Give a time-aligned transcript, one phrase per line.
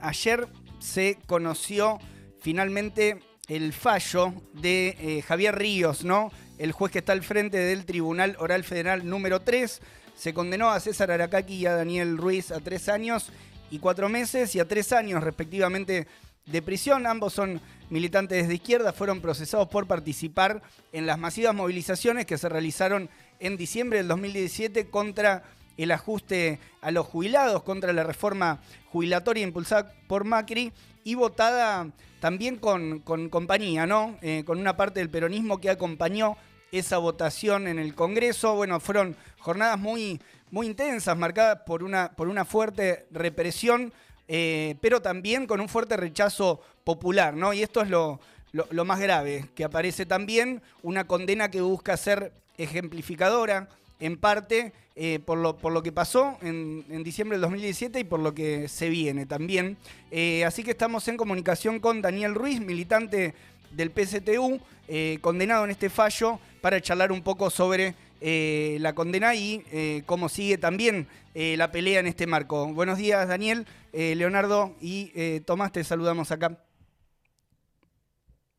[0.00, 0.46] Ayer
[0.78, 1.98] se conoció
[2.40, 6.30] finalmente el fallo de eh, Javier Ríos, ¿no?
[6.58, 9.80] El juez que está al frente del Tribunal Oral Federal número 3.
[10.14, 13.30] Se condenó a César Aracaki y a Daniel Ruiz a tres años
[13.70, 16.06] y cuatro meses y a tres años respectivamente
[16.46, 17.06] de prisión.
[17.06, 17.60] Ambos son
[17.90, 20.62] militantes de izquierda, fueron procesados por participar
[20.92, 23.08] en las masivas movilizaciones que se realizaron
[23.40, 25.44] en diciembre del 2017 contra
[25.78, 28.60] el ajuste a los jubilados contra la reforma
[28.92, 30.72] jubilatoria impulsada por Macri
[31.04, 31.86] y votada
[32.20, 34.18] también con, compañía, ¿no?
[34.20, 36.36] Eh, con una parte del peronismo que acompañó
[36.72, 38.56] esa votación en el Congreso.
[38.56, 43.92] Bueno, fueron jornadas muy, muy intensas, marcadas por una, por una fuerte represión,
[44.26, 47.52] eh, pero también con un fuerte rechazo popular, ¿no?
[47.52, 48.20] Y esto es lo,
[48.52, 53.68] lo más grave, que aparece también una condena que busca ser ejemplificadora
[54.00, 58.18] en parte eh, por, lo, por lo que pasó en, diciembre del 2017 y por
[58.18, 59.76] lo que se viene también.
[60.10, 63.32] Eh, así que estamos en comunicación con Daniel Ruiz, militante
[63.70, 69.62] del PSTU, eh, condenado en este fallo, para charlar un poco sobre la condena y
[70.04, 72.66] cómo sigue también la pelea en este marco.
[72.74, 76.58] Buenos días, Daniel, Leonardo y Tomás, te saludamos acá.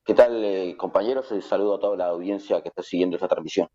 [0.05, 1.33] ¿Qué tal, compañeros?
[1.41, 3.67] Saludo a toda la audiencia que está siguiendo esta transmisión.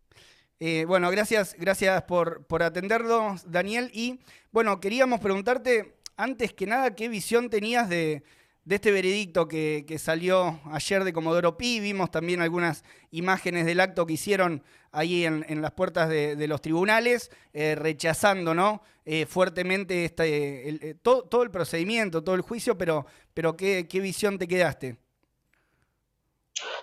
[0.59, 3.91] Eh, bueno, gracias, gracias por, por atendernos, Daniel.
[3.93, 4.19] Y
[4.51, 8.23] bueno, queríamos preguntarte, antes que nada, ¿qué visión tenías de,
[8.67, 11.81] este veredicto que, salió ayer de Comodoro Pi?
[11.81, 17.31] Vimos también algunas imágenes del acto que hicieron ahí en, las puertas de, los tribunales,
[17.51, 18.81] eh, rechazando ¿no?
[19.03, 24.47] Eh, fuertemente este, todo, el procedimiento, todo el juicio, pero, pero ¿qué, ¿qué visión te
[24.47, 24.97] quedaste?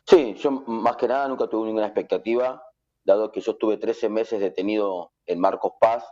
[0.06, 2.62] Sí, yo más que nada nunca tuve ninguna expectativa
[3.04, 6.04] dado que yo estuve 13 meses detenido en Marcos Paz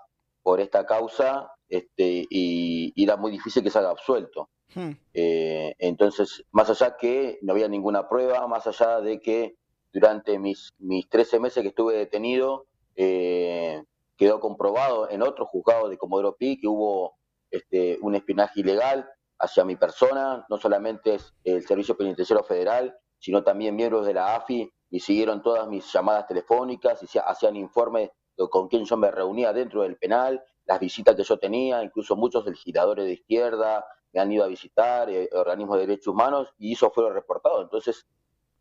[0.42, 4.50] por esta causa este, y, era muy difícil que salga absuelto.
[4.74, 4.92] Hmm.
[5.14, 9.56] Eh, entonces, más allá que no había ninguna prueba, más allá de que
[9.92, 12.66] durante mis, mis 13 meses que estuve detenido,
[12.96, 13.82] eh,
[14.16, 17.16] quedó comprobado en otro juzgado de Comodoro Pi que hubo
[17.50, 23.42] este, un espionaje ilegal hacia mi persona, no solamente es el Servicio Penitenciario Federal, sino
[23.42, 28.48] también miembros de la AFI y siguieron todas mis llamadas telefónicas y hacían informes de
[28.48, 32.44] con quién yo me reunía dentro del penal, las visitas que yo tenía, incluso muchos
[32.46, 36.90] legisladores de izquierda me han ido a visitar, eh, organismos de derechos humanos, y eso
[36.90, 37.62] fue reportado.
[37.62, 38.06] Entonces,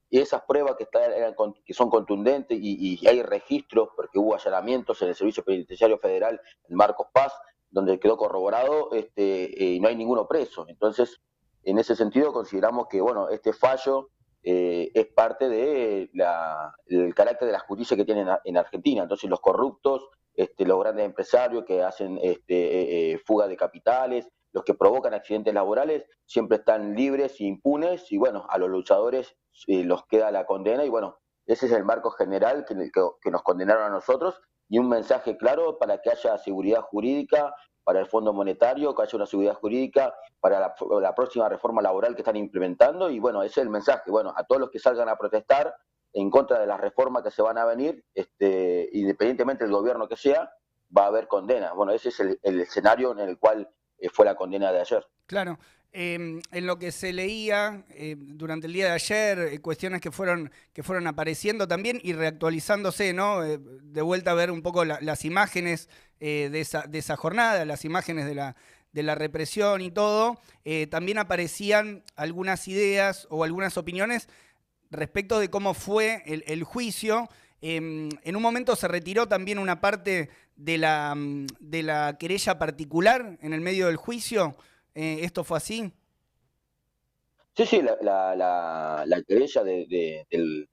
[0.09, 1.12] y esas pruebas que, están,
[1.66, 6.75] que son contundentes y, hay registros, porque hubo allanamientos en el Servicio Penitenciario Federal en
[6.75, 7.34] Marcos Paz,
[7.69, 10.66] donde quedó corroborado este, eh, y no hay ninguno preso.
[10.67, 11.22] Entonces,
[11.63, 14.09] en ese sentido, consideramos que bueno, este fallo
[14.44, 19.04] eh, es parte del de carácter de la justicia que tienen en, Argentina.
[19.04, 24.28] Entonces los corruptos, este, los grandes empresarios que hacen este, eh, eh, fuga de capitales,
[24.52, 29.36] los que provocan accidentes laborales, siempre están libres e impunes y bueno, a los luchadores
[29.68, 33.90] los queda la condena y bueno, ese es el marco general que nos condenaron a
[33.90, 39.03] nosotros y un mensaje claro para que haya seguridad jurídica, para el Fondo Monetario, que
[39.03, 43.09] haya una seguridad jurídica para la, próxima reforma laboral que están implementando.
[43.09, 44.12] Y bueno, ese es el mensaje.
[44.12, 45.75] Bueno, a todos los que salgan a protestar
[46.13, 50.16] en contra de las reformas que se van a venir, este, independientemente del gobierno que
[50.16, 50.51] sea,
[50.95, 51.73] va a haber condena.
[51.73, 55.06] Bueno, ese es el, escenario en el cual eh, fue la condena de ayer.
[55.25, 55.59] Claro.
[55.92, 60.12] Em, en lo que se leía eh, durante el día de ayer, eh, cuestiones que
[60.12, 63.44] fueron, que fueron apareciendo también y reactualizándose, ¿no?
[63.44, 65.90] Eh, de vuelta a ver un poco las imágenes
[66.20, 68.56] de, esa, de esa jornada, las imágenes de la,
[68.92, 70.42] de la represión y todo,
[70.90, 74.28] también aparecían algunas ideas o algunas opiniones
[74.92, 77.30] respecto de cómo fue el, juicio.
[77.62, 81.16] Em, en un momento se retiró también una parte de la,
[81.62, 84.58] de la querella particular en el medio del juicio.
[84.94, 85.92] Eh, ¿Esto fue así?
[87.56, 90.70] Sí, sí, la, la, la, querella del,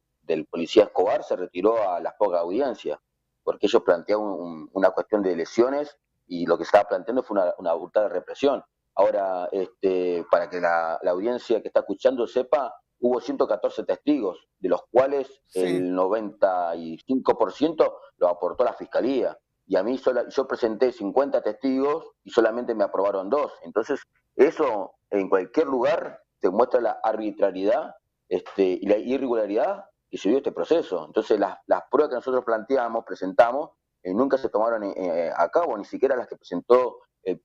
[0.50, 2.98] policía Escobar se retiró a las pocas audiencias,
[3.42, 5.96] porque ellos planteaban una cuestión de lesiones
[6.26, 8.62] y lo que estaba planteando fue una, una brutal represión.
[8.94, 14.82] Ahora, este, para que la, audiencia que está escuchando sepa, hubo 114 testigos, de los
[14.90, 19.36] cuales el 95% lo aportó la fiscalía
[19.66, 23.52] y a mí yo presenté 50 testigos y solamente me aprobaron dos.
[23.62, 24.00] Entonces,
[24.36, 27.96] eso en cualquier lugar te muestra la arbitrariedad
[28.28, 31.04] este, y la irregularidad que se dio este proceso.
[31.06, 31.58] Entonces, las,
[31.90, 33.70] pruebas que nosotros planteamos, presentamos,
[34.04, 36.98] eh, nunca se tomaron eh, eh, a cabo, ni siquiera las que presentó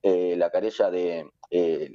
[0.03, 1.27] la querella de,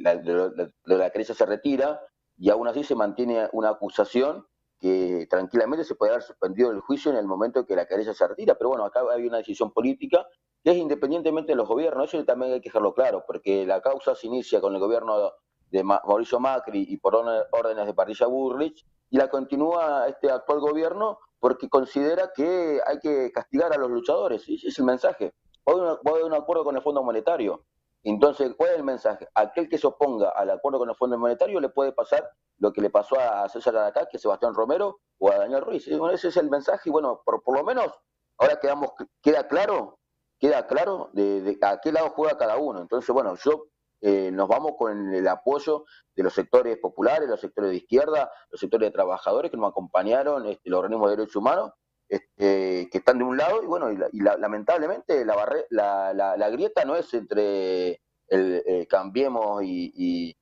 [0.00, 2.00] la, de, la querella se retira
[2.36, 4.44] y aún así se mantiene una acusación
[4.78, 8.14] que tranquilamente se puede haber suspendido el juicio en el momento en que la querella
[8.14, 8.54] se retira.
[8.56, 10.26] Pero bueno, acá hay una decisión política
[10.62, 14.16] que es independientemente de los gobiernos, eso también hay que dejarlo claro, porque la causa
[14.16, 15.32] se inicia con el gobierno
[15.70, 21.20] de Mauricio Macri y por órdenes de Parrilla Burrich, y la continúa este actual gobierno
[21.38, 24.42] porque considera que hay que castigar a los luchadores.
[24.48, 25.34] Ese es el mensaje.
[25.64, 27.64] Voy a un acuerdo con el Fondo Monetario.
[28.08, 29.26] Entonces, ¿cuál es el mensaje?
[29.34, 32.80] Aquel que se oponga al acuerdo con el Fondo Monetario le puede pasar lo que
[32.80, 35.88] le pasó a César Aracá, que Sebastián Romero o a Daniel Ruiz.
[35.88, 37.90] ese es el mensaje y bueno, por, por lo menos
[38.38, 39.98] ahora quedamos, queda claro,
[40.38, 42.80] queda claro de, a qué lado juega cada uno.
[42.80, 43.64] Entonces, bueno, yo
[44.00, 48.60] eh, nos vamos con el apoyo de los sectores populares, los sectores de izquierda, los
[48.60, 51.72] sectores de trabajadores que nos acompañaron, este, los organismos de derechos humanos,
[52.08, 57.12] este, que están de un lado y bueno, y, lamentablemente la, la, grieta no es
[57.14, 60.36] entre el eh, Cambiemos y,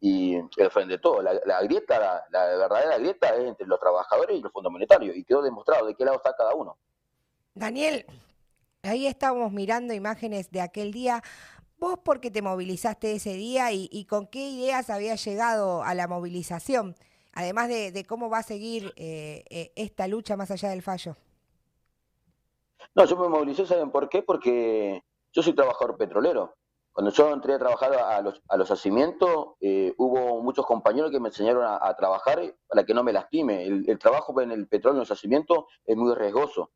[0.00, 1.22] el Frente Todo.
[1.22, 5.42] La, grieta, la, verdadera grieta es entre los trabajadores y los fondos monetarios y quedó
[5.42, 6.76] demostrado de qué lado está cada uno.
[7.54, 8.04] Daniel,
[8.82, 11.22] ahí estamos mirando imágenes de aquel día.
[11.78, 16.08] ¿Vos por qué te movilizaste ese día y, con qué ideas habías llegado a la
[16.08, 16.94] movilización?
[17.36, 21.16] Además de, cómo va a seguir eh, eh, esta lucha más allá del fallo.
[22.94, 24.22] No, yo me movilicé, ¿saben por qué?
[24.22, 25.04] Porque
[25.34, 26.56] yo soy trabajador petrolero.
[26.92, 31.20] Cuando yo entré a trabajar a los, a los yacimientos, eh, hubo muchos compañeros que
[31.20, 33.66] me enseñaron a, trabajar para que no me lastime.
[33.66, 36.70] El, trabajo en el petróleo en los yacimientos es muy riesgoso.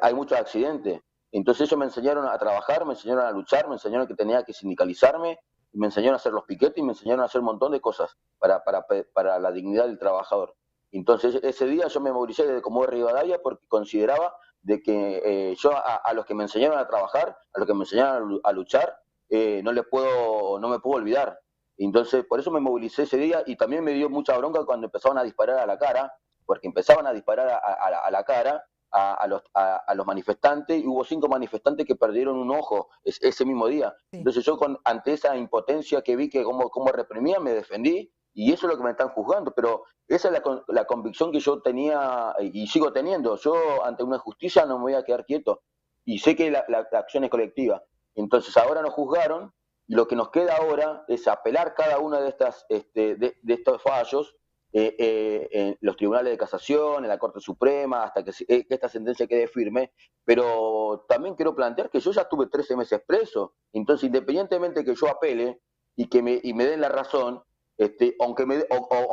[0.00, 1.00] hay muchos accidentes.
[1.32, 4.52] Entonces ellos me enseñaron a trabajar, me enseñaron a luchar, me enseñaron que tenía que
[4.52, 5.40] sindicalizarme,
[5.76, 8.16] me enseñaron a hacer los piquetes y me enseñaron a hacer un montón de cosas
[8.38, 10.54] para, para, para la dignidad del trabajador.
[10.90, 15.54] Entonces ese día yo me movilicé desde como de Rivadavia porque consideraba de que eh,
[15.56, 18.98] yo a, los que me enseñaron a trabajar, a los que me enseñaron a luchar,
[19.28, 21.38] eh, no les puedo, no me puedo olvidar.
[21.76, 25.18] Entonces, por eso me movilicé ese día y también me dio mucha bronca cuando empezaban
[25.18, 26.14] a disparar a la cara,
[26.46, 31.28] porque empezaban a disparar a la cara a, los, a, los, manifestantes y hubo cinco
[31.28, 33.94] manifestantes que perdieron un ojo ese mismo día.
[34.12, 38.52] Entonces yo con, ante esa impotencia que vi que como, como reprimía, me defendí y
[38.52, 41.60] eso es lo que me están juzgando, pero esa es la, la convicción que yo
[41.62, 43.36] tenía y sigo teniendo.
[43.36, 45.62] Yo ante una justicia no me voy a quedar quieto
[46.04, 47.82] y sé que la, la, acción es colectiva.
[48.14, 49.52] Entonces ahora nos juzgaron
[49.86, 53.54] y lo que nos queda ahora es apelar cada una de estas este, de, de
[53.54, 54.45] estos fallos eh, eh,
[54.78, 59.48] en los tribunales de casación, en la Corte Suprema, hasta que, eh, esta sentencia quede
[59.48, 59.92] firme.
[60.24, 65.08] Pero también quiero plantear que yo ya estuve 13 meses preso, entonces independientemente que yo
[65.08, 65.60] apele
[65.96, 67.42] y que me, y me den la razón,
[67.78, 68.64] este, aunque, me,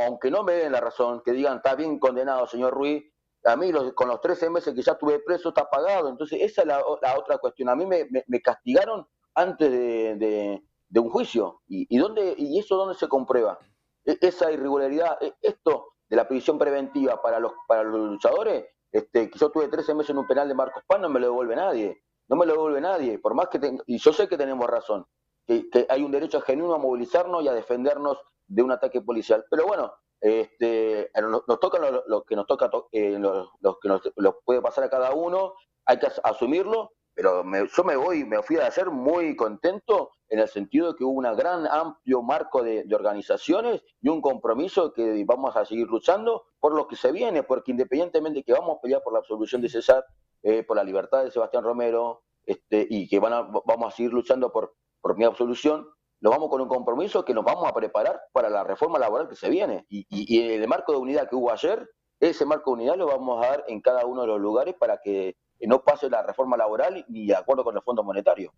[0.05, 3.03] aunque no me den la razón, que digan, está bien condenado, señor Ruiz,
[3.45, 6.09] a mí con los 13 meses que ya estuve preso está pagado.
[6.09, 7.69] Entonces, esa es la, otra cuestión.
[7.69, 9.05] A mí me, me, castigaron
[9.35, 11.61] antes de, de, un juicio.
[11.67, 13.59] ¿Y, y, dónde, ¿Y eso dónde se comprueba?
[14.05, 19.29] E-, esa irregularidad, e-, esto de la prisión preventiva para los, para los luchadores, este,
[19.29, 21.55] que yo tuve 13 meses en un penal de Marcos Paz, no me lo devuelve
[21.55, 25.05] nadie, no me lo devuelve nadie, por más que, y yo sé que tenemos razón,
[25.47, 29.65] que, hay un derecho genuino a movilizarnos y a defendernos de un ataque policial, pero
[29.65, 34.01] bueno, este, nos, toca lo, que nos toca, eh, lo, que nos
[34.45, 35.55] puede pasar a cada uno,
[35.85, 40.47] hay que asumirlo pero yo me voy, me fui a hacer muy contento en el
[40.47, 45.55] sentido de que hubo un gran amplio marco de, organizaciones y un compromiso que vamos
[45.55, 49.03] a seguir luchando por lo que se viene, porque independientemente de que vamos a pelear
[49.03, 50.03] por la absolución de César,
[50.41, 54.11] eh, por la libertad de Sebastián Romero, este, y que van a, vamos a seguir
[54.11, 54.75] luchando por,
[55.15, 55.87] mi absolución,
[56.19, 59.35] nos vamos con un compromiso que nos vamos a preparar para la reforma laboral que
[59.35, 59.85] se viene.
[59.89, 61.87] Y, y, y el marco de unidad que hubo ayer,
[62.19, 64.99] ese marco de unidad lo vamos a dar en cada uno de los lugares para
[65.03, 65.35] que
[65.67, 68.53] no pase la reforma laboral ni de acuerdo con el Fondo Monetario.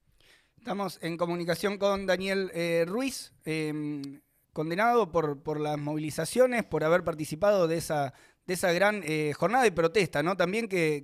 [0.57, 4.21] Estamos en comunicación con Daniel eh, Ruiz, em,
[4.51, 8.15] condenado por, por las movilizaciones, por haber participado de esa,
[8.47, 10.35] de esa gran eh, jornada de protesta, ¿no?
[10.35, 11.03] También que,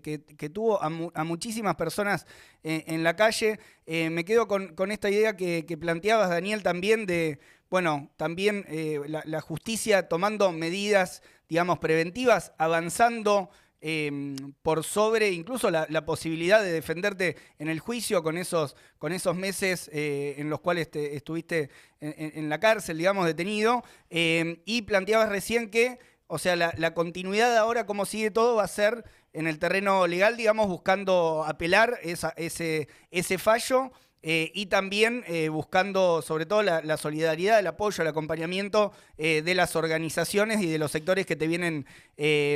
[0.52, 0.90] tuvo a,
[1.24, 2.26] muchísimas personas
[2.64, 3.60] eh, en la calle.
[3.86, 7.40] me quedo con, esta idea que, planteabas, Daniel, también de,
[7.70, 8.66] bueno, también
[9.08, 13.52] la, justicia tomando medidas, digamos, preventivas, avanzando
[13.84, 19.36] Em, por sobre incluso la, posibilidad de defenderte en el juicio con esos, con esos
[19.36, 23.84] meses eh, en los cuales estuviste en, la cárcel, digamos, detenido.
[24.12, 25.98] Em, y planteabas recién que,
[26.28, 30.38] o sea, la, continuidad ahora, cómo sigue todo, va a ser en el terreno legal,
[30.38, 33.92] digamos, buscando apelar ese, ese fallo.
[34.24, 39.56] Eh, y también eh, buscando sobre todo la, solidaridad, el apoyo, el acompañamiento eh, de
[39.56, 41.86] las organizaciones y de los sectores que te vienen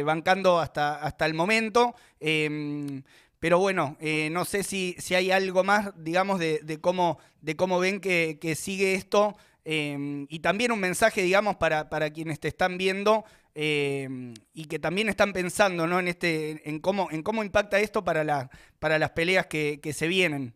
[0.05, 1.95] bancando hasta, hasta el momento.
[2.19, 3.01] Em,
[3.39, 3.97] pero bueno,
[4.31, 8.93] no sé si, si hay algo más, digamos, de, cómo, de cómo ven que, sigue
[8.93, 9.35] esto.
[9.63, 14.77] Em, y también un mensaje, digamos, para, para quienes te están viendo em, y que
[14.77, 15.99] también están pensando ¿no?
[15.99, 19.93] en, este, en, cómo, en cómo impacta esto para, la, para las peleas que, que
[19.93, 20.53] se vienen.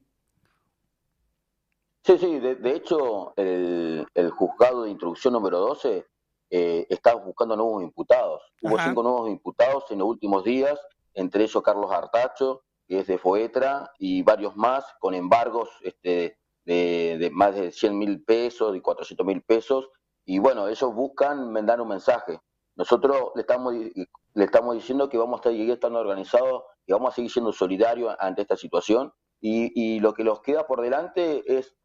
[2.09, 6.07] Sí, sí, de, hecho el, juzgado de instrucción número 12
[6.49, 8.41] eh, está buscando nuevos imputados.
[8.63, 10.79] Hubo cinco nuevos imputados en los últimos días,
[11.13, 17.29] entre ellos Carlos Artacho, que es de Foetra, y varios más con embargos este, de,
[17.31, 19.91] más de 100 mil pesos y 400 mil pesos.
[20.25, 22.39] Y bueno, ellos buscan mandar un mensaje.
[22.75, 27.15] Nosotros le estamos, le estamos diciendo que vamos a estar estando organizados y vamos a
[27.17, 29.13] seguir siendo solidarios ante esta situación.
[29.41, 31.75] Y, lo que nos queda por delante es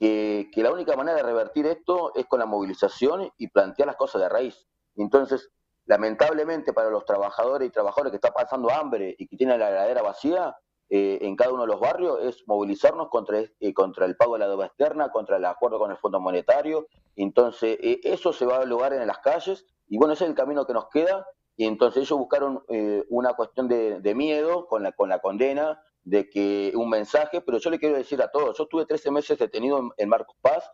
[0.00, 4.22] que, la única manera de revertir esto es con la movilización y plantear las cosas
[4.22, 4.66] de raíz.
[4.96, 5.50] Entonces,
[5.84, 10.02] lamentablemente para los trabajadores y trabajadoras que están pasando hambre y que tienen la heladera
[10.02, 10.56] vacía,
[10.88, 14.40] eh, en cada uno de los barrios es movilizarnos contra, eh, contra el pago de
[14.40, 16.88] la deuda externa, contra el acuerdo con el Fondo Monetario.
[17.14, 20.36] Entonces, eh, eso se va a lograr en las calles y bueno, ese es el
[20.36, 21.26] camino que nos queda.
[21.56, 26.28] Y entonces ellos buscaron eh, una cuestión de, miedo con la, con la condena, de
[26.28, 29.92] que un mensaje, pero yo le quiero decir a todos, yo estuve 13 meses detenido
[29.96, 30.70] en, Marcos Paz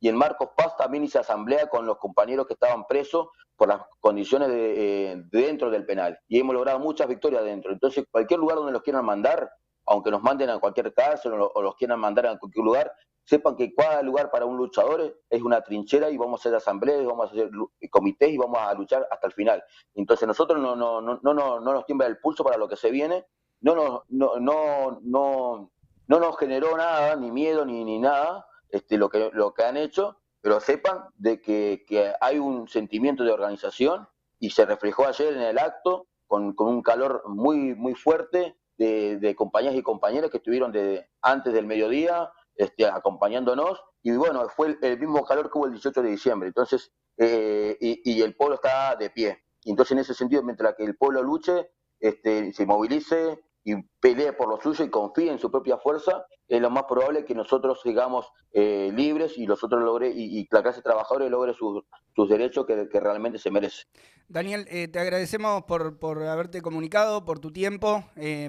[0.00, 3.82] y en Marcos Paz también hice asamblea con los compañeros que estaban presos por las
[4.00, 7.72] condiciones de, eh, dentro del penal y hemos logrado muchas victorias dentro.
[7.72, 9.50] Entonces, cualquier lugar donde los quieran mandar,
[9.86, 12.92] aunque nos manden a cualquier cárcel o, los quieran mandar a cualquier lugar,
[13.24, 17.04] sepan que cada lugar para un luchador es una trinchera y vamos a hacer asambleas,
[17.04, 17.50] vamos a hacer
[17.90, 19.62] comités y vamos a luchar hasta el final.
[19.94, 22.90] Entonces nosotros no, no, no, no, no nos tiembla el pulso para lo que se
[22.90, 23.26] viene,
[23.60, 25.72] no nos, no, no, no,
[26.06, 29.76] no nos generó nada, ni miedo, ni, ni nada, este, lo, que, lo que han
[29.76, 35.34] hecho, pero sepan de que, que hay un sentimiento de organización y se reflejó ayer
[35.34, 40.30] en el acto con, con un calor muy, muy fuerte de, de compañeras y compañeros
[40.30, 43.82] que estuvieron de, antes del mediodía, este, acompañándonos.
[44.02, 46.48] Y bueno, fue el, mismo calor que hubo el 18 de diciembre.
[46.48, 49.44] Entonces, eh, y, el pueblo está de pie.
[49.64, 54.48] Entonces, en ese sentido, mientras que el pueblo luche, este, se movilice y pelee por
[54.48, 58.26] lo suyo y confíe en su propia fuerza, es lo más probable que nosotros sigamos
[58.52, 61.84] eh, libres y nosotros logre y, la clase trabajadora logre sus,
[62.28, 63.84] derechos que, realmente se merece.
[64.28, 68.04] Daniel, eh, te agradecemos por, por haberte comunicado, por tu tiempo,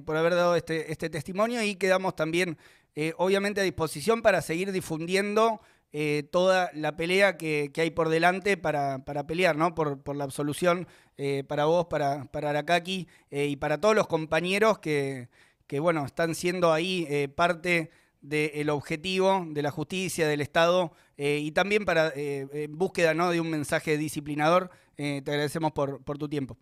[0.06, 2.58] por haber dado este, este testimonio y quedamos también
[2.94, 5.62] eh, obviamente a disposición para seguir difundiendo
[5.94, 9.76] eh, toda la pelea que, hay por delante para, pelear, ¿no?
[9.76, 15.30] Por, la absolución eh, para vos, para, para Arakaki y para todos los compañeros que,
[15.80, 22.14] bueno, están siendo ahí parte del objetivo de la justicia, del Estado y también para
[22.70, 23.32] búsqueda ¿no?
[23.32, 24.70] de un mensaje disciplinador.
[24.96, 26.58] te agradecemos por, por tu tiempo.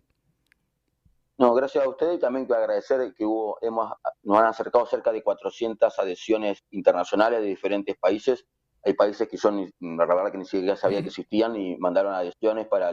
[1.40, 3.90] No, gracias a ustedes y también quiero agradecer que hubo, hemos,
[4.22, 8.44] nos han acercado cerca de 400 adhesiones internacionales de diferentes países.
[8.84, 12.66] Hay países que son, la verdad que ni siquiera sabía que existían y mandaron adhesiones
[12.66, 12.92] para,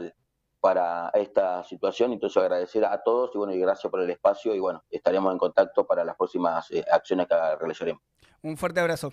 [0.60, 2.12] para esta situación.
[2.12, 5.38] Entonces agradecer a todos y bueno, y gracias por el espacio y bueno, estaremos en
[5.38, 8.02] contacto para las próximas eh, acciones que realizaremos.
[8.42, 9.12] Un fuerte abrazo.